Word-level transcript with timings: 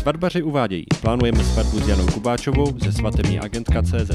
Svatbaři 0.00 0.42
uvádějí. 0.42 0.84
Plánujeme 1.00 1.44
svatbu 1.44 1.78
s 1.78 1.88
Janou 1.88 2.06
Kubáčovou 2.06 2.78
ze 2.78 2.92
svatební 2.92 3.40
agentka 3.40 3.82
CZ. 3.82 4.10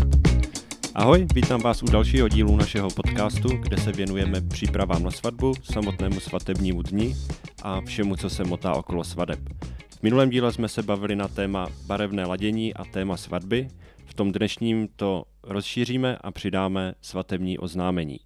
Ahoj, 0.96 1.28
vítám 1.34 1.62
vás 1.62 1.84
u 1.84 1.86
dalšího 1.86 2.28
dílu 2.28 2.58
našeho 2.58 2.90
podcastu, 2.90 3.47
kde 3.58 3.78
se 3.78 3.92
věnujeme 3.92 4.42
přípravám 4.42 5.04
na 5.04 5.12
svatbu, 5.12 5.54
samotnému 5.63 6.20
svatebnímu 6.20 6.82
dni 6.82 7.16
a 7.63 7.82
všemu, 7.82 8.16
co 8.16 8.29
se 8.29 8.44
motá 8.44 8.74
okolo 8.74 9.03
svadeb. 9.03 9.40
V 9.99 10.03
minulém 10.03 10.29
díle 10.29 10.53
jsme 10.53 10.67
se 10.67 10.84
bavili 10.84 11.16
na 11.16 11.28
téma 11.28 11.67
barevné 11.86 12.26
ladění 12.26 12.74
a 12.74 12.86
téma 12.86 13.17
svatby. 13.17 13.67
V 14.06 14.13
tom 14.13 14.31
dnešním 14.31 14.88
to 14.96 15.26
rozšíříme 15.44 16.17
a 16.22 16.31
přidáme 16.31 16.94
svatební 17.02 17.58
oznámení. 17.58 18.20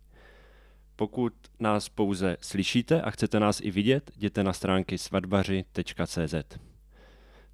Pokud 0.95 1.33
nás 1.59 1.89
pouze 1.89 2.37
slyšíte 2.41 3.01
a 3.01 3.11
chcete 3.11 3.39
nás 3.39 3.61
i 3.61 3.71
vidět, 3.71 4.11
jděte 4.15 4.43
na 4.43 4.53
stránky 4.53 4.97
svatbaři.cz. 4.97 6.68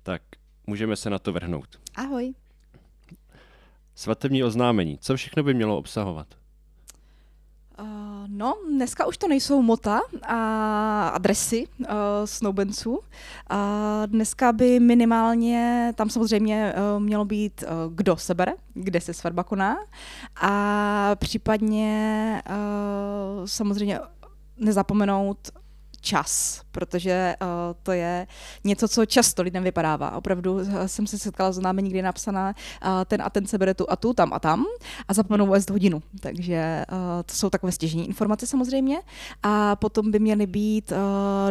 Tak 0.05 0.21
můžeme 0.67 0.95
se 0.95 1.09
na 1.09 1.19
to 1.19 1.33
vrhnout. 1.33 1.79
Ahoj. 1.95 2.33
Svatební 3.95 4.43
oznámení. 4.43 4.97
Co 4.97 5.15
všechno 5.15 5.43
by 5.43 5.53
mělo 5.53 5.77
obsahovat? 5.77 6.27
Uh, 7.79 7.87
no, 8.27 8.57
dneska 8.69 9.05
už 9.05 9.17
to 9.17 9.27
nejsou 9.27 9.61
mota 9.61 10.01
a 10.27 11.07
adresy 11.07 11.67
uh, 11.79 11.85
snoubenců. 12.25 12.91
Uh, 12.91 13.01
dneska 14.05 14.51
by 14.51 14.79
minimálně, 14.79 15.91
tam 15.95 16.09
samozřejmě 16.09 16.73
uh, 16.73 17.03
mělo 17.03 17.25
být, 17.25 17.63
uh, 17.63 17.93
kdo 17.93 18.17
se 18.17 18.33
bere, 18.33 18.53
kde 18.73 19.01
se 19.01 19.13
svatba 19.13 19.43
koná 19.43 19.77
a 20.41 21.15
případně 21.15 22.41
uh, 22.49 23.45
samozřejmě 23.45 23.99
nezapomenout 24.57 25.51
čas, 26.05 26.61
protože 26.71 27.35
uh, 27.41 27.47
to 27.83 27.91
je 27.91 28.27
něco, 28.63 28.87
co 28.87 29.05
často 29.05 29.41
lidem 29.41 29.63
vypadává. 29.63 30.17
Opravdu 30.17 30.53
uh, 30.53 30.85
jsem 30.85 31.07
se 31.07 31.19
setkala 31.19 31.51
s 31.51 31.57
oznámení, 31.57 31.89
kdy 31.89 31.99
je 31.99 32.03
napsaná 32.03 32.53
uh, 32.85 32.89
ten 33.05 33.21
a 33.21 33.29
ten 33.29 33.45
se 33.45 33.57
bere 33.57 33.73
tu 33.73 33.91
a 33.91 33.95
tu, 33.95 34.13
tam 34.13 34.33
a 34.33 34.39
tam 34.39 34.65
a 35.07 35.13
zapomenou 35.13 35.47
vést 35.47 35.69
hodinu. 35.69 36.03
Takže 36.19 36.85
uh, 36.91 36.97
to 37.25 37.33
jsou 37.33 37.49
takové 37.49 37.71
stěžení 37.71 38.07
informace 38.07 38.47
samozřejmě. 38.47 38.97
A 39.43 39.75
potom 39.75 40.11
by 40.11 40.19
měly 40.19 40.47
být 40.47 40.91
uh, 40.91 40.97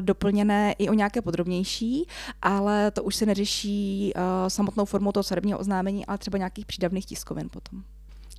doplněné 0.01 0.73
i 0.79 0.89
o 0.89 0.95
nějaké 0.95 1.23
podrobnější, 1.23 2.07
ale 2.43 2.91
to 2.91 3.03
už 3.03 3.17
se 3.17 3.27
neřeší 3.27 4.13
uh, 4.17 4.23
samotnou 4.49 4.85
formou 4.85 5.13
toho 5.13 5.25
svatebního 5.25 5.59
oznámení, 5.59 6.07
ale 6.07 6.19
třeba 6.19 6.39
nějakých 6.39 6.67
přídavných 6.67 7.07
tiskovin 7.07 7.49
potom. 7.49 7.83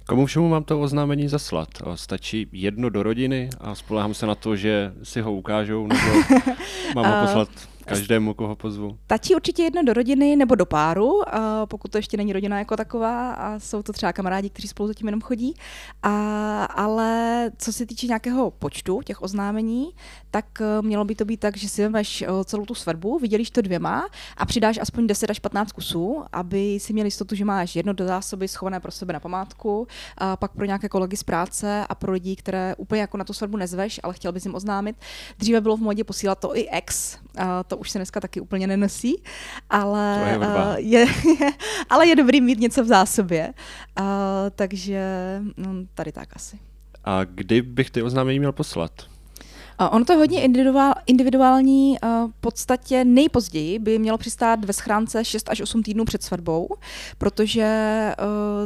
Komu 0.08 0.26
všemu 0.26 0.50
mám 0.50 0.64
to 0.64 0.82
oznámení 0.82 1.28
zaslat? 1.28 1.68
Stačí 1.96 2.48
jedno 2.52 2.90
do 2.90 3.04
rodiny 3.04 3.50
a 3.60 3.76
spolehám 3.76 4.14
se 4.14 4.26
na 4.26 4.36
to, 4.36 4.56
že 4.56 4.94
si 5.04 5.22
ho 5.22 5.34
ukážou, 5.34 5.88
nebo 5.88 6.04
mám 6.96 7.06
ho 7.06 7.28
poslat 7.28 7.50
každému, 7.86 8.34
koho 8.34 8.56
pozvu? 8.56 8.98
Stačí 9.06 9.36
určitě 9.36 9.64
jedno 9.64 9.84
do 9.84 9.94
rodiny 9.94 10.36
nebo 10.36 10.56
do 10.56 10.66
páru, 10.66 11.22
pokud 11.66 11.92
to 11.92 11.98
ještě 11.98 12.18
není 12.18 12.34
rodina 12.34 12.60
jako 12.60 12.76
taková 12.76 13.32
a 13.32 13.60
jsou 13.60 13.84
to 13.84 13.94
třeba 13.94 14.14
kamarádi, 14.14 14.50
kteří 14.50 14.68
spolu 14.68 14.88
zatím 14.88 15.08
jenom 15.08 15.22
chodí. 15.22 15.56
A, 16.04 16.64
ale 16.64 17.52
co 17.58 17.74
se 17.74 17.86
týče 17.86 18.08
nějakého 18.08 18.52
počtu 18.52 19.02
těch 19.02 19.22
oznámení, 19.22 19.90
tak 20.32 20.62
e, 20.62 20.82
mělo 20.82 21.06
by 21.06 21.16
to 21.16 21.26
být 21.26 21.40
tak, 21.40 21.58
že 21.58 21.70
si 21.70 21.82
vezmeš 21.82 22.22
e, 22.22 22.28
celou 22.46 22.66
tu 22.66 22.76
svatbu, 22.76 23.20
vydělíš 23.20 23.52
to 23.52 23.62
dvěma 23.62 24.08
a 24.38 24.46
přidáš 24.46 24.80
aspoň 24.82 25.08
10 25.08 25.30
až 25.30 25.40
15 25.40 25.72
kusů, 25.72 26.24
aby 26.32 26.80
si 26.80 26.94
měl 26.94 27.06
jistotu, 27.06 27.36
že 27.36 27.46
máš 27.46 27.76
jedno 27.76 27.94
do 27.94 28.08
zásoby 28.08 28.48
schované 28.48 28.80
pro 28.80 28.92
sebe 28.92 29.14
na 29.14 29.20
památku, 29.20 29.88
a 30.18 30.36
pak 30.36 30.52
pro 30.52 30.66
nějaké 30.66 30.90
kolegy 30.90 31.18
z 31.18 31.24
práce 31.24 31.86
a 31.90 31.96
pro 31.96 32.12
lidi, 32.12 32.36
které 32.36 32.76
úplně 32.78 33.02
jako 33.02 33.18
na 33.18 33.24
tu 33.24 33.34
svatbu 33.34 33.58
nezveš, 33.58 34.00
ale 34.04 34.14
chtěl 34.14 34.32
bys 34.32 34.46
jim 34.46 34.56
oznámit. 34.56 34.96
Dříve 35.38 35.62
bylo 35.62 35.78
v 35.78 35.82
modě 35.82 36.04
posílat 36.04 36.40
to 36.40 36.58
i 36.58 36.70
ex, 36.70 37.18
a 37.38 37.64
to 37.76 37.80
už 37.80 37.92
se 37.92 38.00
dneska 38.00 38.20
taky 38.20 38.42
úplně 38.42 38.68
nenosí, 38.68 39.24
ale 39.70 40.78
je, 40.78 41.00
je, 41.00 41.00
je, 41.40 41.52
ale 41.90 42.08
je 42.08 42.16
dobrý 42.16 42.42
mít 42.42 42.60
něco 42.60 42.84
v 42.84 42.88
zásobě. 42.88 43.54
Uh, 44.00 44.06
takže 44.56 45.02
no, 45.58 45.74
tady 45.94 46.12
tak 46.12 46.36
asi. 46.36 46.60
A 47.04 47.24
kdy 47.24 47.62
bych 47.62 47.92
ty 47.92 48.04
oznámení 48.04 48.40
měl 48.40 48.52
poslat? 48.52 48.92
Ono 49.80 50.06
to 50.06 50.14
je 50.14 50.18
hodně 50.18 50.42
individuál, 50.42 50.94
individuální. 51.06 51.98
V 52.04 52.42
podstatě 52.42 53.06
nejpozději 53.06 53.80
by 53.80 54.00
mělo 54.00 54.18
přistát 54.18 54.66
ve 54.66 54.74
schránce 54.74 55.26
6 55.26 55.50
až 55.50 55.62
8 55.62 55.84
týdnů 55.84 56.06
před 56.06 56.24
svatbou, 56.24 56.70
protože 57.18 57.62
e, 57.62 58.16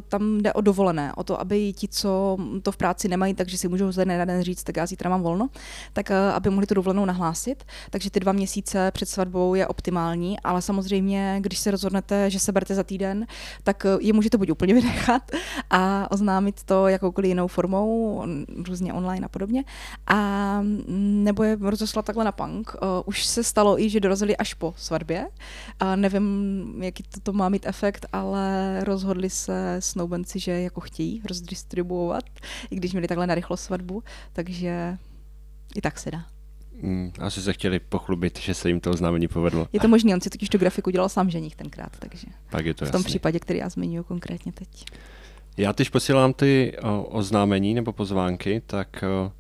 tam 0.08 0.38
jde 0.38 0.53
o 0.53 0.62
dovolené, 0.62 1.14
o 1.16 1.24
to, 1.24 1.42
aby 1.42 1.74
ti, 1.74 1.88
co 1.88 2.38
to 2.62 2.72
v 2.72 2.78
práci 2.78 3.08
nemají, 3.08 3.34
takže 3.34 3.58
si 3.58 3.68
můžou 3.68 3.92
ze 3.92 4.06
na 4.06 4.25
den 4.25 4.42
říct, 4.42 4.64
tak 4.64 4.78
já 4.78 4.86
zítra 4.86 5.09
mám 5.09 5.22
volno, 5.22 5.50
tak 5.94 6.12
e, 6.12 6.31
aby 6.31 6.50
mohli 6.50 6.68
tu 6.68 6.74
dovolenou 6.74 7.06
nahlásit. 7.06 7.64
Takže 7.90 8.12
ty 8.12 8.19
dva 8.19 8.31
měsíce 8.31 8.92
před 8.92 9.09
svatbou 9.09 9.56
je 9.56 9.68
optimální, 9.68 10.40
ale 10.40 10.62
samozřejmě, 10.62 11.38
když 11.42 11.59
se 11.59 11.72
rozhodnete, 11.72 12.30
že 12.30 12.40
se 12.40 12.52
berete 12.52 12.75
za 12.75 12.84
týden, 12.84 13.25
tak 13.64 13.86
je 14.00 14.14
můžete 14.14 14.38
buď 14.38 14.52
úplně 14.52 14.74
vynechat 14.74 15.31
a 15.69 16.12
oznámit 16.12 16.64
to 16.64 16.88
jakoukoliv 16.88 17.30
jinou 17.30 17.48
formou, 17.48 18.24
různě 18.68 18.94
online 18.94 19.25
a 19.25 19.30
podobně. 19.30 19.64
A 20.08 20.62
nebo 21.00 21.44
je 21.44 21.58
rozeslat 21.62 22.06
takhle 22.06 22.26
na 22.26 22.32
punk. 22.32 22.76
Uh, 22.82 22.90
už 23.06 23.26
se 23.26 23.44
stalo 23.44 23.80
i, 23.82 23.90
že 23.90 24.00
dorazili 24.00 24.38
až 24.38 24.54
po 24.54 24.74
svatbě. 24.78 25.28
Uh, 25.82 25.96
nevím, 25.96 26.84
jaký 26.84 27.04
to, 27.04 27.20
to 27.24 27.34
má 27.34 27.50
mít 27.50 27.66
efekt, 27.66 28.06
ale 28.14 28.80
rozhodli 28.84 29.30
se 29.30 29.76
snoubenci, 29.80 30.40
že 30.40 30.52
jako 30.52 30.82
chtějí 30.82 31.22
rozdistribuovat, 31.30 32.24
i 32.72 32.76
když 32.76 32.92
měli 32.92 33.08
takhle 33.08 33.28
narychlo 33.28 33.58
svatbu, 33.58 34.04
takže 34.34 34.98
i 35.76 35.82
tak 35.82 36.00
se 36.00 36.12
dá. 36.12 36.26
Hmm, 36.84 37.12
asi 37.20 37.42
se 37.42 37.54
chtěli 37.54 37.80
pochlubit, 37.80 38.40
že 38.40 38.54
se 38.54 38.70
jim 38.70 38.80
to 38.80 38.92
oznámení 38.92 39.28
povedlo. 39.28 39.68
Je 39.74 39.80
to 39.80 39.88
možné, 39.88 40.14
on 40.14 40.22
si 40.22 40.30
totiž 40.30 40.50
tu 40.50 40.58
grafiku 40.58 40.90
dělal 40.90 41.10
sám 41.10 41.30
ženich 41.30 41.56
tenkrát, 41.56 41.98
takže 42.00 42.28
Pak 42.50 42.66
je 42.66 42.74
to 42.74 42.86
v 42.86 42.92
tom 42.92 43.00
jasný. 43.00 43.10
případě, 43.10 43.40
který 43.40 43.60
já 43.60 43.70
zmiňuji 43.70 44.04
konkrétně 44.04 44.52
teď. 44.52 44.86
Já 45.58 45.72
když 45.72 45.90
posílám 45.90 46.34
ty 46.34 46.78
o, 46.84 47.04
oznámení 47.04 47.74
nebo 47.74 47.94
pozvánky, 47.94 48.62
tak 48.66 49.04
o, 49.04 49.31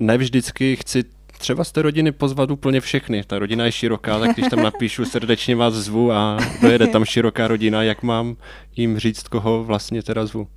ne 0.00 0.18
vždycky 0.18 0.76
chci 0.76 1.04
třeba 1.38 1.64
z 1.64 1.72
té 1.72 1.82
rodiny 1.82 2.12
pozvat 2.12 2.50
úplně 2.50 2.80
všechny. 2.80 3.24
Ta 3.24 3.38
rodina 3.38 3.64
je 3.64 3.72
široká, 3.72 4.18
tak 4.18 4.34
když 4.34 4.46
tam 4.50 4.62
napíšu 4.70 5.04
srdečně 5.04 5.56
vás 5.56 5.74
zvu 5.74 6.12
a 6.12 6.38
dojede 6.62 6.86
tam 6.86 7.04
široká 7.04 7.48
rodina, 7.48 7.82
jak 7.82 8.02
mám 8.02 8.36
jim 8.76 8.98
říct, 8.98 9.28
koho 9.28 9.64
vlastně 9.64 10.02
teda 10.02 10.26
zvu? 10.26 10.48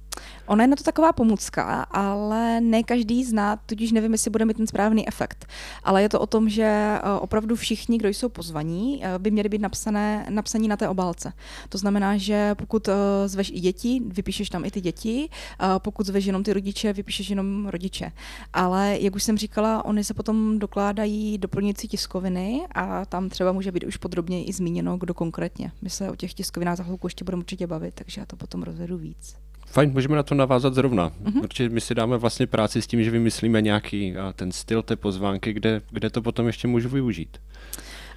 Ona 0.46 0.64
je 0.64 0.68
na 0.68 0.76
to 0.76 0.84
taková 0.84 1.14
pomůcka, 1.14 1.82
ale 1.82 2.62
ne 2.62 2.84
každý 2.84 3.24
zná, 3.24 3.56
tudíž 3.56 3.92
nevím, 3.92 4.12
jestli 4.12 4.32
bude 4.32 4.46
mít 4.46 4.58
ten 4.58 4.68
správný 4.68 5.08
efekt. 5.08 5.46
Ale 5.84 6.02
je 6.02 6.10
to 6.10 6.20
o 6.20 6.28
tom, 6.28 6.50
že 6.50 6.64
eh, 6.64 7.02
opravdu 7.20 7.56
všichni, 7.56 7.98
kdo 7.98 8.10
jsou 8.10 8.30
pozvaní, 8.30 9.02
eh, 9.04 9.20
by 9.20 9.32
měli 9.32 9.50
být 9.50 9.62
napsané, 9.62 10.26
napsaní 10.30 10.68
na 10.68 10.78
té 10.78 10.90
obálce. 10.90 11.34
To 11.70 11.78
znamená, 11.78 12.18
že 12.18 12.56
pokud 12.56 12.88
eh, 12.88 12.94
zveš 13.26 13.50
i 13.50 13.60
děti, 13.60 14.02
vypíšeš 14.06 14.50
tam 14.50 14.66
i 14.66 14.72
ty 14.72 14.82
děti, 14.82 15.30
pokud 15.78 16.06
zveš 16.06 16.26
jenom 16.26 16.44
ty 16.44 16.54
rodiče, 16.54 16.94
vypíšeš 16.94 17.30
jenom 17.30 17.68
rodiče. 17.68 18.12
Ale 18.54 18.98
jak 19.00 19.16
už 19.16 19.24
jsem 19.24 19.38
říkala, 19.38 19.86
oni 19.86 20.04
se 20.04 20.14
potom 20.14 20.60
dokládají 20.60 21.38
doplňující 21.38 21.88
tiskoviny 21.88 22.62
a 22.76 23.06
tam 23.06 23.30
třeba 23.30 23.52
může 23.52 23.72
být 23.72 23.84
už 23.84 23.98
podrobně 23.98 24.44
i 24.44 24.54
zmíněno, 24.54 24.98
kdo 24.98 25.14
konkrétně. 25.14 25.72
My 25.82 25.90
se 25.90 26.10
o 26.10 26.16
těch 26.16 26.34
tiskovinách 26.34 26.78
za 26.78 26.84
chvilku 26.84 27.08
ještě 27.08 27.26
budeme 27.26 27.42
určitě 27.42 27.68
bavit, 27.68 27.94
takže 27.96 28.22
já 28.22 28.26
to 28.26 28.36
potom 28.36 28.64
rozvedu 28.64 28.98
víc. 28.98 29.43
Fajn, 29.66 29.92
můžeme 29.94 30.16
na 30.16 30.24
to 30.24 30.36
navázat 30.36 30.74
zrovna. 30.74 31.10
Mm-hmm. 31.10 31.42
Protože 31.42 31.70
my 31.70 31.82
si 31.82 31.96
dáme 31.96 32.18
vlastně 32.18 32.48
práci 32.48 32.82
s 32.82 32.88
tím, 32.88 33.04
že 33.04 33.12
vymyslíme 33.12 33.62
nějaký 33.62 34.16
ten 34.36 34.52
styl 34.52 34.82
té 34.82 34.96
pozvánky, 34.96 35.54
kde, 35.54 35.82
kde 35.92 36.10
to 36.10 36.22
potom 36.22 36.48
ještě 36.48 36.68
můžu 36.68 36.90
využít. 36.90 37.38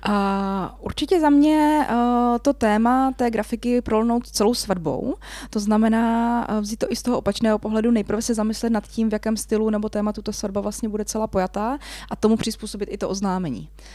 Uh, 0.09 0.15
určitě 0.81 1.21
za 1.21 1.31
mě 1.31 1.87
uh, 1.91 1.97
to 2.43 2.53
téma 2.53 3.13
té 3.17 3.31
grafiky 3.31 3.81
prolnout 3.81 4.27
celou 4.27 4.55
svatbou. 4.55 5.15
To 5.51 5.61
znamená 5.61 6.47
uh, 6.49 6.61
vzít 6.61 6.77
to 6.77 6.93
i 6.93 6.97
z 6.97 7.03
toho 7.03 7.19
opačného 7.19 7.59
pohledu, 7.59 7.91
nejprve 7.91 8.23
se 8.23 8.35
zamyslet 8.35 8.71
nad 8.71 8.89
tím, 8.89 9.11
v 9.11 9.13
jakém 9.13 9.37
stylu 9.37 9.71
nebo 9.71 9.89
tématu 9.89 10.23
ta 10.23 10.33
svatba 10.33 10.61
vlastně 10.61 10.89
bude 10.89 11.05
celá 11.05 11.27
pojatá 11.27 11.79
a 12.11 12.17
tomu 12.17 12.37
přizpůsobit 12.37 12.89
i 12.93 12.99
to 12.99 13.09
oznámení. 13.09 13.61
Uh, 13.61 13.87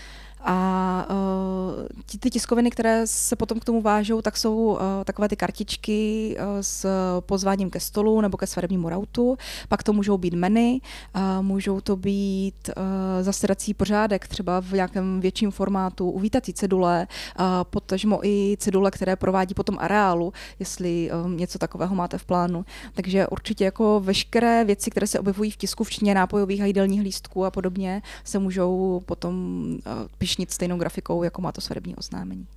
a 0.43 1.07
uh, 1.09 2.17
ty 2.19 2.29
tiskoviny, 2.29 2.71
které 2.71 3.07
se 3.07 3.35
potom 3.35 3.59
k 3.59 3.65
tomu 3.65 3.81
vážou, 3.81 4.21
tak 4.21 4.37
jsou 4.37 4.55
uh, 4.55 4.79
takové 5.05 5.29
ty 5.29 5.35
kartičky 5.35 6.35
uh, 6.37 6.45
s 6.61 6.85
pozváním 7.19 7.69
ke 7.69 7.79
stolu 7.79 8.21
nebo 8.21 8.37
ke 8.37 8.47
svatebnímu 8.47 8.89
rautu. 8.89 9.37
Pak 9.69 9.83
to 9.83 9.93
můžou 9.93 10.17
být 10.17 10.33
menu, 10.33 10.77
uh, 11.15 11.21
můžou 11.41 11.81
to 11.81 11.95
být 11.95 12.69
uh, 12.77 12.83
zasedací 13.21 13.73
pořádek, 13.73 14.27
třeba 14.27 14.61
v 14.61 14.71
nějakém 14.71 15.19
větším 15.19 15.51
formátu, 15.51 16.09
uvítací 16.09 16.53
cedule, 16.53 17.07
uh, 17.39 17.45
potažmo 17.69 18.19
i 18.25 18.57
cedule, 18.59 18.91
které 18.91 19.15
provádí 19.15 19.53
potom 19.53 19.77
areálu, 19.79 20.33
jestli 20.59 21.11
um, 21.25 21.37
něco 21.37 21.59
takového 21.59 21.95
máte 21.95 22.17
v 22.17 22.25
plánu. 22.25 22.65
Takže 22.93 23.27
určitě 23.27 23.65
jako 23.65 23.99
veškeré 23.99 24.65
věci, 24.65 24.89
které 24.89 25.07
se 25.07 25.19
objevují 25.19 25.51
v 25.51 25.57
tisku, 25.57 25.83
včetně 25.83 26.15
nápojových 26.15 26.61
a 26.61 26.65
jídelních 26.65 27.01
lístků 27.01 27.45
a 27.45 27.51
podobně, 27.51 28.01
se 28.23 28.39
můžou 28.39 29.01
potom 29.05 29.65
uh, 29.73 30.07
pišnit 30.31 30.51
stejnou 30.51 30.77
grafikou, 30.77 31.23
jako 31.23 31.41
má 31.41 31.51
to 31.51 31.61
svatební 31.61 31.95
oznámení. 31.95 32.47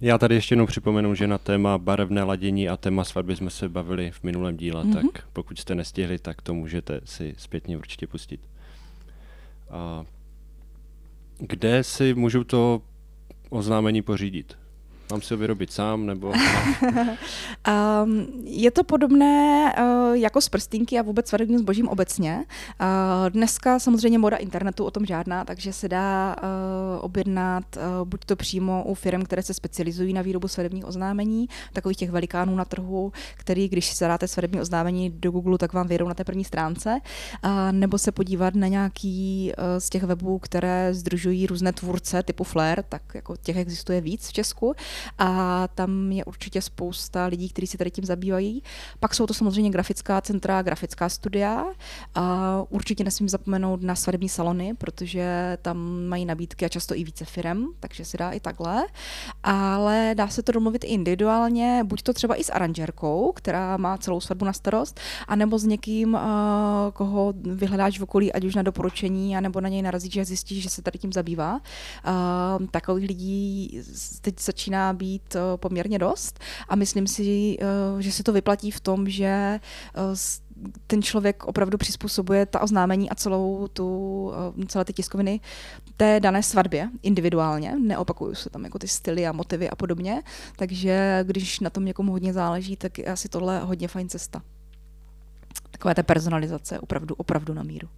Já 0.00 0.18
tady 0.18 0.34
ještě 0.34 0.52
jednou 0.52 0.66
připomenu, 0.66 1.14
že 1.14 1.26
na 1.26 1.38
téma 1.38 1.78
barevné 1.78 2.22
ladění 2.22 2.68
a 2.68 2.76
téma 2.76 3.04
svatby 3.04 3.36
jsme 3.36 3.50
se 3.50 3.68
bavili 3.68 4.10
v 4.10 4.22
minulém 4.22 4.56
díle, 4.56 4.84
mm-hmm. 4.84 4.94
tak 5.12 5.24
pokud 5.32 5.58
jste 5.58 5.74
nestihli, 5.74 6.18
tak 6.18 6.42
to 6.42 6.54
můžete 6.54 7.00
si 7.04 7.34
zpětně 7.38 7.76
určitě 7.76 8.06
pustit. 8.06 8.40
A 9.70 10.04
kde 11.38 11.84
si 11.84 12.14
můžu 12.14 12.44
to 12.44 12.82
oznámení 13.50 14.02
pořídit? 14.02 14.58
Mám 15.10 15.22
si 15.22 15.34
ho 15.34 15.38
vyrobit 15.38 15.72
sám, 15.72 16.06
nebo... 16.06 16.28
um, 16.28 18.26
je 18.44 18.70
to 18.70 18.84
podobné 18.84 19.74
uh, 19.78 20.14
jako 20.14 20.40
s 20.40 20.48
prstínky 20.48 20.98
a 20.98 21.02
vůbec 21.02 21.28
svadebním 21.28 21.58
zbožím 21.58 21.88
obecně. 21.88 22.44
Uh, 22.80 23.30
dneska 23.30 23.78
samozřejmě 23.78 24.18
moda 24.18 24.36
internetu 24.36 24.84
o 24.84 24.90
tom 24.90 25.06
žádná, 25.06 25.44
takže 25.44 25.72
se 25.72 25.88
dá 25.88 26.36
uh, 26.36 27.04
objednat 27.04 27.64
uh, 27.76 28.08
buď 28.08 28.24
to 28.24 28.36
přímo 28.36 28.84
u 28.86 28.94
firm, 28.94 29.22
které 29.22 29.42
se 29.42 29.54
specializují 29.54 30.12
na 30.12 30.22
výrobu 30.22 30.48
svadebních 30.48 30.86
oznámení, 30.86 31.48
takových 31.72 31.96
těch 31.96 32.10
velikánů 32.10 32.56
na 32.56 32.64
trhu, 32.64 33.12
který, 33.36 33.68
když 33.68 33.86
si 33.86 33.96
zadáte 33.96 34.28
svadební 34.28 34.60
oznámení 34.60 35.10
do 35.10 35.30
Google, 35.30 35.58
tak 35.58 35.72
vám 35.72 35.86
vyjedou 35.86 36.08
na 36.08 36.14
té 36.14 36.24
první 36.24 36.44
stránce, 36.44 37.00
uh, 37.44 37.50
nebo 37.70 37.98
se 37.98 38.12
podívat 38.12 38.54
na 38.54 38.66
nějaký 38.66 39.52
uh, 39.58 39.64
z 39.78 39.90
těch 39.90 40.02
webů, 40.02 40.38
které 40.38 40.94
združují 40.94 41.46
různé 41.46 41.72
tvůrce 41.72 42.22
typu 42.22 42.44
Flair, 42.44 42.82
tak 42.88 43.02
jako 43.14 43.36
těch 43.36 43.56
existuje 43.56 44.00
víc 44.00 44.28
v 44.28 44.32
Česku 44.32 44.74
a 45.18 45.68
tam 45.74 46.12
je 46.12 46.24
určitě 46.24 46.62
spousta 46.62 47.26
lidí, 47.26 47.48
kteří 47.48 47.66
se 47.66 47.78
tady 47.78 47.90
tím 47.90 48.04
zabývají. 48.04 48.62
Pak 49.00 49.14
jsou 49.14 49.26
to 49.26 49.34
samozřejmě 49.34 49.70
grafická 49.70 50.20
centra, 50.20 50.62
grafická 50.62 51.08
studia. 51.08 51.64
A 52.14 52.56
určitě 52.68 53.04
nesmím 53.04 53.28
zapomenout 53.28 53.82
na 53.82 53.94
svadební 53.94 54.28
salony, 54.28 54.74
protože 54.74 55.58
tam 55.62 56.06
mají 56.08 56.24
nabídky 56.24 56.64
a 56.64 56.68
často 56.68 56.94
i 56.94 57.04
více 57.04 57.24
firem, 57.24 57.68
takže 57.80 58.04
se 58.04 58.16
dá 58.16 58.30
i 58.30 58.40
takhle. 58.40 58.86
Ale 59.42 60.14
dá 60.14 60.28
se 60.28 60.42
to 60.42 60.52
domluvit 60.52 60.84
individuálně, 60.84 61.84
buď 61.84 62.02
to 62.02 62.12
třeba 62.12 62.34
i 62.34 62.44
s 62.44 62.52
aranžerkou, 62.52 63.32
která 63.36 63.76
má 63.76 63.98
celou 63.98 64.20
svatbu 64.20 64.44
na 64.44 64.52
starost, 64.52 65.00
anebo 65.28 65.58
s 65.58 65.64
někým, 65.64 66.18
koho 66.92 67.34
vyhledáš 67.36 67.98
v 67.98 68.02
okolí, 68.02 68.32
ať 68.32 68.44
už 68.44 68.54
na 68.54 68.62
doporučení, 68.62 69.36
anebo 69.36 69.60
na 69.60 69.68
něj 69.68 69.82
narazíš, 69.82 70.12
že 70.12 70.24
zjistíš, 70.24 70.62
že 70.62 70.70
se 70.70 70.82
tady 70.82 70.98
tím 70.98 71.12
zabývá. 71.12 71.60
Takových 72.70 73.08
lidí 73.08 73.80
teď 74.20 74.40
začíná 74.40 74.87
být 74.92 75.36
eh, 75.36 75.40
poměrně 75.56 75.98
dost 75.98 76.40
a 76.68 76.76
myslím 76.76 77.06
si, 77.06 77.56
eh, 77.60 78.02
že 78.02 78.12
se 78.12 78.22
to 78.22 78.32
vyplatí 78.32 78.70
v 78.70 78.80
tom, 78.80 79.08
že 79.08 79.26
eh, 79.26 79.60
ten 80.86 81.02
člověk 81.02 81.44
opravdu 81.44 81.78
přizpůsobuje 81.78 82.46
ta 82.46 82.60
oznámení 82.60 83.10
a 83.10 83.14
celou 83.14 83.68
tu, 83.68 84.32
celé 84.66 84.84
ty 84.84 84.92
tiskoviny 84.92 85.40
té 85.96 86.20
dané 86.20 86.42
svatbě 86.42 86.90
individuálně. 87.02 87.74
Neopakuju 87.78 88.34
se 88.34 88.50
tam 88.50 88.64
jako 88.64 88.78
ty 88.78 88.88
styly 88.88 89.26
a 89.26 89.32
motivy 89.32 89.70
a 89.70 89.76
podobně. 89.76 90.22
Takže 90.56 91.24
když 91.26 91.60
na 91.60 91.70
tom 91.70 91.84
někomu 91.84 92.12
hodně 92.12 92.32
záleží, 92.32 92.76
tak 92.76 92.98
je 92.98 93.04
asi 93.04 93.28
tohle 93.28 93.60
hodně 93.60 93.88
fajn 93.88 94.08
cesta. 94.08 94.42
Takové 95.70 95.94
té 95.94 96.02
personalizace 96.02 96.80
opravdu, 96.80 97.14
opravdu 97.14 97.54
na 97.54 97.62
míru. 97.62 97.88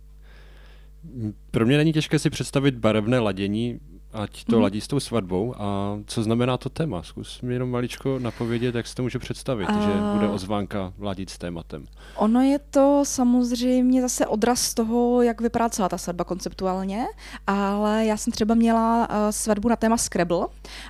Pro 1.51 1.67
mě 1.67 1.77
není 1.77 1.93
těžké 1.93 2.19
si 2.19 2.31
představit 2.31 2.75
barevné 2.75 3.19
ladění 3.19 3.81
ať 4.13 4.45
to 4.45 4.57
mm. 4.57 4.63
ladí 4.63 4.81
s 4.81 4.89
tou 4.89 5.01
svatbou. 5.01 5.55
A 5.59 5.99
co 6.07 6.23
znamená 6.23 6.57
to 6.57 6.69
téma? 6.69 7.03
Zkus 7.03 7.41
mi 7.43 7.53
jenom 7.53 7.71
maličko 7.71 8.19
napovědět, 8.19 8.75
jak 8.75 8.87
si 8.87 8.95
to 8.95 9.03
může 9.03 9.19
představit, 9.19 9.67
a... 9.67 9.81
že 9.81 9.93
bude 10.15 10.29
ozvánka 10.29 10.93
ladit 10.99 11.31
s 11.31 11.39
tématem. 11.39 11.87
Ono 12.17 12.41
je 12.41 12.59
to 12.59 13.03
samozřejmě 13.07 14.03
zase 14.03 14.27
odraz 14.27 14.75
toho, 14.75 15.23
jak 15.23 15.41
vypadá 15.41 15.69
celá 15.69 15.89
ta 15.89 15.99
svatba 15.99 16.25
konceptuálně, 16.25 17.07
ale 17.47 18.07
já 18.07 18.17
jsem 18.17 18.33
třeba 18.33 18.55
měla 18.55 19.09
uh, 19.11 19.15
svatbu 19.31 19.69
na 19.69 19.77
téma 19.77 19.97
Scrabble 19.97 20.47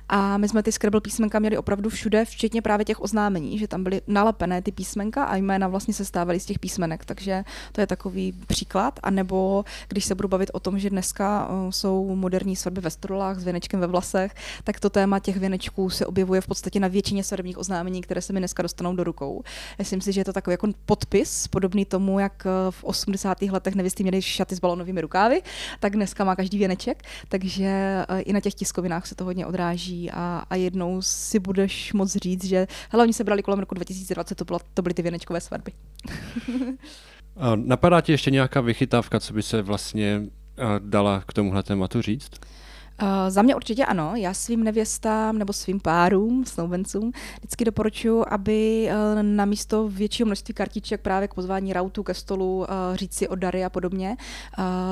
a 0.09 0.37
my 0.37 0.49
jsme 0.49 0.63
ty 0.63 0.71
Scrabble 0.71 1.01
písmenka 1.01 1.39
měli 1.39 1.57
opravdu 1.57 1.89
všude, 1.89 2.25
včetně 2.25 2.61
právě 2.61 2.85
těch 2.85 3.01
oznámení, 3.01 3.59
že 3.59 3.67
tam 3.67 3.83
byly 3.83 4.01
nalepené 4.07 4.61
ty 4.61 4.71
písmenka 4.71 5.23
a 5.23 5.35
jména 5.35 5.67
vlastně 5.67 5.93
se 5.93 6.05
stávaly 6.05 6.39
z 6.39 6.45
těch 6.45 6.59
písmenek, 6.59 7.05
takže 7.05 7.43
to 7.71 7.81
je 7.81 7.87
takový 7.87 8.33
příklad. 8.47 8.99
A 9.03 9.11
nebo 9.11 9.65
když 9.87 10.05
se 10.05 10.15
budu 10.15 10.27
bavit 10.27 10.49
o 10.53 10.59
tom, 10.59 10.79
že 10.79 10.89
dneska 10.89 11.49
uh, 11.49 11.69
jsou 11.69 12.15
moderní 12.15 12.55
svatby 12.55 12.81
ve 12.81 12.89
kastrolách 13.11 13.39
s 13.39 13.43
věnečkem 13.43 13.79
ve 13.79 13.87
vlasech, 13.87 14.33
tak 14.63 14.79
to 14.79 14.89
téma 14.89 15.19
těch 15.19 15.37
věnečků 15.37 15.89
se 15.89 16.05
objevuje 16.05 16.41
v 16.41 16.47
podstatě 16.47 16.79
na 16.79 16.87
většině 16.87 17.23
svatebních 17.23 17.57
oznámení, 17.57 18.01
které 18.01 18.21
se 18.21 18.33
mi 18.33 18.39
dneska 18.39 18.63
dostanou 18.63 18.95
do 18.95 19.03
rukou. 19.03 19.43
Myslím 19.79 20.01
si, 20.01 20.11
že 20.11 20.21
je 20.21 20.25
to 20.25 20.33
takový 20.33 20.53
jako 20.53 20.67
podpis, 20.85 21.47
podobný 21.47 21.85
tomu, 21.85 22.19
jak 22.19 22.43
v 22.69 22.83
80. 22.83 23.41
letech 23.41 23.75
nevěsty 23.75 24.03
měli 24.03 24.21
šaty 24.21 24.55
s 24.55 24.59
balonovými 24.59 25.01
rukávy, 25.01 25.41
tak 25.79 25.93
dneska 25.93 26.23
má 26.23 26.35
každý 26.35 26.57
věneček, 26.57 27.03
takže 27.29 27.65
eh, 27.65 28.21
i 28.21 28.33
na 28.33 28.39
těch 28.39 28.53
tiskovinách 28.53 29.07
se 29.07 29.15
to 29.15 29.23
hodně 29.23 29.45
odráží 29.45 30.11
a, 30.11 30.43
a 30.49 30.55
jednou 30.55 31.01
si 31.01 31.39
budeš 31.39 31.93
moc 31.93 32.15
říct, 32.15 32.45
že 32.45 32.67
hele, 32.91 33.03
oni 33.03 33.13
se 33.13 33.23
brali 33.23 33.43
kolem 33.43 33.59
roku 33.59 33.75
2020, 33.75 34.35
to, 34.35 34.45
bylo, 34.45 34.59
to 34.73 34.81
byly 34.81 34.93
ty 34.93 35.01
věnečkové 35.01 35.41
svatby. 35.41 35.71
Napadá 37.55 38.01
ti 38.01 38.11
ještě 38.11 38.31
nějaká 38.31 38.61
vychytávka, 38.61 39.19
co 39.19 39.33
by 39.33 39.43
se 39.43 39.61
vlastně 39.61 40.21
eh, 40.57 40.63
dala 40.79 41.23
k 41.27 41.33
tomuhle 41.33 41.63
tématu 41.63 42.01
říct? 42.01 42.31
Uh, 43.01 43.07
za 43.27 43.41
mě 43.41 43.55
určitě 43.55 43.85
ano. 43.85 44.13
Já 44.15 44.33
svým 44.33 44.63
nevěstám 44.63 45.37
nebo 45.37 45.53
svým 45.53 45.79
párům, 45.79 46.45
snoubencům, 46.45 47.11
vždycky 47.37 47.65
doporučuji, 47.65 48.23
aby 48.29 48.89
uh, 48.89 49.23
na 49.23 49.45
místo 49.45 49.87
většího 49.87 50.25
množství 50.25 50.53
kartiček 50.53 51.01
právě 51.01 51.27
k 51.27 51.33
pozvání 51.33 51.73
rautu 51.73 52.03
ke 52.03 52.13
stolu, 52.13 52.57
uh, 52.57 52.65
říct 52.93 53.13
si 53.13 53.27
o 53.27 53.35
dary 53.35 53.65
a 53.65 53.69
podobně, 53.69 54.17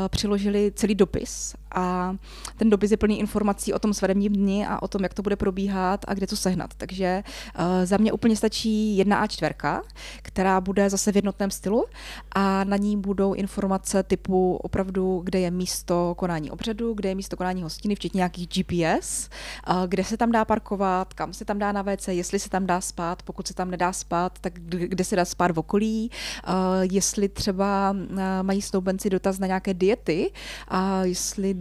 přiložili 0.09 0.71
celý 0.75 0.95
dopis 0.95 1.55
a 1.75 2.15
ten 2.57 2.69
dopis 2.69 2.91
je 2.91 2.97
plný 2.97 3.19
informací 3.19 3.73
o 3.73 3.79
tom 3.79 3.93
svatebním 3.93 4.33
dni 4.33 4.67
a 4.67 4.81
o 4.81 4.87
tom, 4.87 5.03
jak 5.03 5.13
to 5.13 5.21
bude 5.21 5.35
probíhat 5.35 6.05
a 6.07 6.13
kde 6.13 6.27
to 6.27 6.35
sehnat. 6.35 6.73
Takže 6.77 7.23
uh, 7.59 7.63
za 7.83 7.97
mě 7.97 8.11
úplně 8.11 8.35
stačí 8.35 8.97
jedna 8.97 9.25
A4, 9.25 9.81
která 10.21 10.61
bude 10.61 10.89
zase 10.89 11.11
v 11.11 11.15
jednotném 11.15 11.51
stylu 11.51 11.85
a 12.31 12.63
na 12.63 12.77
ní 12.77 12.97
budou 12.97 13.33
informace 13.33 14.03
typu 14.03 14.55
opravdu, 14.55 15.21
kde 15.23 15.39
je 15.39 15.51
místo 15.51 16.13
konání 16.17 16.51
obřadu, 16.51 16.93
kde 16.93 17.09
je 17.09 17.15
místo 17.15 17.37
konání 17.37 17.63
hostiny, 17.63 17.95
včetně 17.95 18.17
nějakých 18.17 18.47
GPS, 18.47 19.29
uh, 19.69 19.87
kde 19.87 20.03
se 20.03 20.17
tam 20.17 20.31
dá 20.31 20.45
parkovat, 20.45 21.13
kam 21.13 21.33
se 21.33 21.45
tam 21.45 21.59
dá 21.59 21.71
na 21.71 21.81
WC, 21.81 22.07
jestli 22.07 22.39
se 22.39 22.49
tam 22.49 22.65
dá 22.65 22.81
spát, 22.81 23.23
pokud 23.23 23.47
se 23.47 23.53
tam 23.53 23.71
nedá 23.71 23.93
spát, 23.93 24.39
tak 24.41 24.53
kde 24.63 25.03
se 25.03 25.15
dá 25.15 25.25
spát 25.25 25.51
v 25.51 25.59
okolí, 25.59 26.11
uh, 26.47 26.53
jestli 26.91 27.29
třeba 27.29 27.95
mají 28.41 28.61
snoubenci 28.61 29.09
dotaz 29.09 29.39
na 29.39 29.47
nějaké 29.47 29.73
diety 29.73 30.31
a 30.67 31.03
jestli 31.03 31.58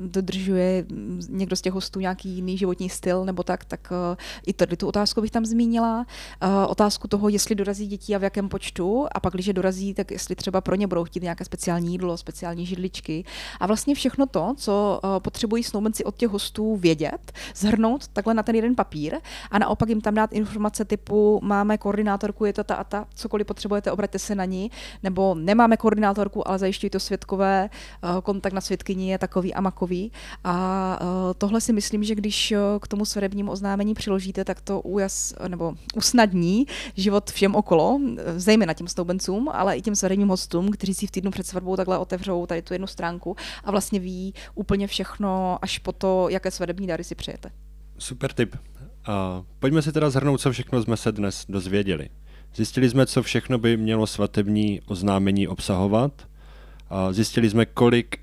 dodržuje 0.00 0.84
někdo 1.28 1.56
z 1.56 1.60
těch 1.60 1.72
hostů 1.72 2.00
nějaký 2.00 2.28
jiný 2.28 2.58
životní 2.58 2.90
styl 2.90 3.24
nebo 3.24 3.42
tak, 3.42 3.64
tak 3.64 3.88
uh, 3.90 4.16
i 4.46 4.52
tady 4.52 4.76
tu 4.76 4.88
otázku 4.88 5.20
bych 5.20 5.30
tam 5.30 5.46
zmínila. 5.46 5.98
Uh, 5.98 6.70
otázku 6.70 7.08
toho, 7.08 7.28
jestli 7.28 7.54
dorazí 7.54 7.86
děti 7.86 8.14
a 8.14 8.18
v 8.18 8.22
jakém 8.22 8.48
počtu 8.48 9.06
a 9.12 9.20
pak, 9.20 9.34
když 9.34 9.46
je 9.46 9.52
dorazí, 9.52 9.94
tak 9.94 10.10
jestli 10.10 10.34
třeba 10.34 10.60
pro 10.60 10.74
ně 10.74 10.86
budou 10.86 11.04
chtít 11.04 11.22
nějaké 11.22 11.44
speciální 11.44 11.92
jídlo, 11.92 12.16
speciální 12.16 12.66
židličky 12.66 13.24
a 13.60 13.66
vlastně 13.66 13.94
všechno 13.94 14.26
to, 14.26 14.54
co 14.56 15.00
uh, 15.04 15.10
potřebují 15.20 15.62
snoubenci 15.62 16.04
od 16.04 16.16
těch 16.16 16.28
hostů 16.28 16.76
vědět, 16.76 17.32
zhrnout 17.54 18.08
takhle 18.08 18.34
na 18.34 18.42
ten 18.42 18.54
jeden 18.54 18.74
papír 18.74 19.14
a 19.50 19.58
naopak 19.58 19.88
jim 19.88 20.00
tam 20.00 20.14
dát 20.14 20.32
informace 20.32 20.84
typu 20.84 21.40
máme 21.42 21.78
koordinátorku, 21.78 22.44
je 22.44 22.52
to 22.52 22.64
ta 22.64 22.74
a 22.74 22.84
ta, 22.84 23.06
cokoliv 23.14 23.46
potřebujete, 23.46 23.92
obraťte 23.92 24.18
se 24.18 24.34
na 24.34 24.44
ní, 24.44 24.70
nebo 25.02 25.34
nemáme 25.34 25.76
koordinátorku, 25.76 26.48
ale 26.48 26.58
zajišťují 26.58 26.90
to 26.90 27.00
světkové, 27.00 27.70
kontakt 28.22 28.52
na 28.52 28.60
světkyni 28.60 29.10
je 29.10 29.18
takový 29.30 29.54
a 29.54 29.60
makový. 29.60 30.12
A 30.44 30.98
uh, 31.00 31.06
tohle 31.38 31.60
si 31.60 31.72
myslím, 31.72 32.04
že 32.04 32.14
když 32.14 32.52
uh, 32.52 32.58
k 32.82 32.88
tomu 32.88 33.04
svatebnímu 33.04 33.50
oznámení 33.50 33.94
přiložíte, 33.94 34.44
tak 34.44 34.60
to 34.60 34.80
ujas, 34.80 35.34
nebo 35.48 35.74
usnadní 35.94 36.66
život 36.96 37.30
všem 37.30 37.54
okolo, 37.54 38.00
zejména 38.36 38.74
těm 38.74 38.88
stoubencům, 38.88 39.48
ale 39.52 39.76
i 39.76 39.82
těm 39.82 39.94
svatebním 39.94 40.28
hostům, 40.28 40.70
kteří 40.70 40.94
si 40.94 41.06
v 41.06 41.10
týdnu 41.10 41.30
před 41.30 41.46
svatbou 41.46 41.76
takhle 41.76 41.98
otevřou 41.98 42.46
tady 42.46 42.62
tu 42.62 42.74
jednu 42.74 42.86
stránku 42.86 43.36
a 43.64 43.70
vlastně 43.70 44.00
ví 44.00 44.34
úplně 44.54 44.86
všechno 44.86 45.58
až 45.62 45.78
po 45.78 45.92
to, 45.92 46.28
jaké 46.28 46.50
svatební 46.50 46.86
dary 46.86 47.04
si 47.04 47.14
přejete. 47.14 47.50
Super 47.98 48.32
tip. 48.32 48.56
A 49.06 49.42
pojďme 49.58 49.82
si 49.82 49.92
teda 49.92 50.10
zhrnout, 50.10 50.40
co 50.40 50.52
všechno 50.52 50.82
jsme 50.82 50.96
se 50.96 51.12
dnes 51.12 51.46
dozvěděli. 51.48 52.08
Zjistili 52.54 52.90
jsme, 52.90 53.06
co 53.06 53.22
všechno 53.22 53.58
by 53.58 53.76
mělo 53.76 54.06
svatební 54.06 54.80
oznámení 54.86 55.48
obsahovat. 55.48 56.12
A 56.90 57.12
zjistili 57.12 57.50
jsme, 57.50 57.66
kolik 57.66 58.18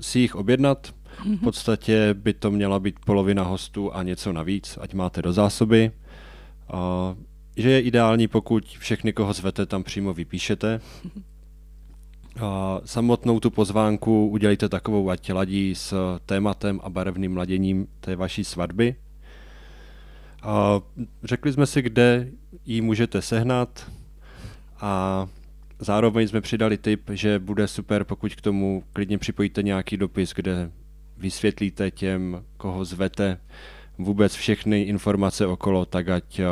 si 0.00 0.18
jich 0.18 0.34
objednat. 0.34 0.94
V 1.24 1.40
podstatě 1.40 2.14
by 2.14 2.32
to 2.32 2.50
měla 2.50 2.80
být 2.80 2.98
polovina 3.04 3.42
hostů 3.42 3.94
a 3.94 4.02
něco 4.02 4.32
navíc, 4.32 4.78
ať 4.80 4.94
máte 4.94 5.22
do 5.22 5.32
zásoby. 5.32 5.90
Že 7.56 7.70
je 7.70 7.80
ideální, 7.80 8.28
pokud 8.28 8.64
všechny, 8.64 9.12
koho 9.12 9.32
zvete, 9.32 9.66
tam 9.66 9.82
přímo 9.82 10.14
vypíšete. 10.14 10.80
A 12.40 12.80
samotnou 12.84 13.40
tu 13.40 13.50
pozvánku 13.50 14.28
udělejte 14.28 14.68
takovou, 14.68 15.10
ať 15.10 15.32
ladí 15.32 15.74
s 15.74 16.18
tématem 16.26 16.80
a 16.82 16.90
barevným 16.90 17.36
laděním 17.36 17.86
té 18.00 18.16
vaší 18.16 18.44
svatby. 18.44 18.96
A 20.42 20.80
řekli 21.24 21.52
jsme 21.52 21.66
si, 21.66 21.82
kde 21.82 22.28
ji 22.66 22.80
můžete 22.80 23.22
sehnat 23.22 23.90
a 24.80 25.26
Zároveň 25.80 26.28
jsme 26.28 26.40
přidali 26.40 26.78
tip, 26.78 27.10
že 27.12 27.38
bude 27.38 27.68
super, 27.68 28.04
pokud 28.04 28.34
k 28.34 28.40
tomu 28.40 28.84
klidně 28.92 29.18
připojíte 29.18 29.62
nějaký 29.62 29.96
dopis, 29.96 30.32
kde 30.34 30.70
vysvětlíte 31.16 31.90
těm, 31.90 32.44
koho 32.56 32.84
zvete, 32.84 33.40
vůbec 33.98 34.34
všechny 34.34 34.82
informace 34.82 35.46
okolo, 35.46 35.84
tak 35.84 36.08
ať 36.08 36.38
eh, 36.38 36.46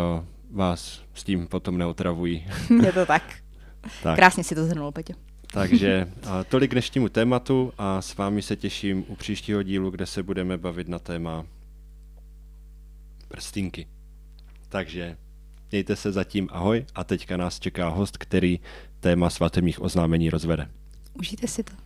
vás 0.50 1.02
s 1.14 1.24
tím 1.24 1.46
potom 1.46 1.78
neotravují. 1.78 2.46
Je 2.84 2.92
to 2.92 3.06
tak. 3.06 3.22
tak. 4.02 4.16
Krásně 4.16 4.44
si 4.44 4.54
to 4.54 4.64
zhrnul, 4.64 4.92
Peťo. 4.92 5.12
Takže 5.46 6.08
tolik 6.48 6.70
k 6.70 6.74
dnešnímu 6.74 7.08
tématu 7.08 7.72
a 7.78 8.02
s 8.02 8.16
vámi 8.16 8.42
se 8.42 8.56
těším 8.56 9.04
u 9.08 9.16
příštího 9.16 9.62
dílu, 9.62 9.90
kde 9.90 10.06
se 10.06 10.22
budeme 10.22 10.58
bavit 10.58 10.88
na 10.88 10.98
téma 10.98 11.46
prstinky. 13.28 13.86
Takže 14.68 15.16
mějte 15.70 15.96
se 15.96 16.12
zatím 16.12 16.48
ahoj 16.52 16.86
a 16.94 17.04
teďka 17.04 17.36
nás 17.36 17.60
čeká 17.60 17.88
host, 17.88 18.16
který 18.16 18.60
téma 19.06 19.30
svatebních 19.30 19.82
oznámení 19.82 20.30
rozvede. 20.30 20.68
Užijte 21.14 21.46
si 21.48 21.62
to. 21.62 21.85